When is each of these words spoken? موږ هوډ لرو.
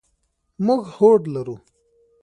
موږ 0.65 0.81
هوډ 0.95 1.21
لرو. 1.33 1.55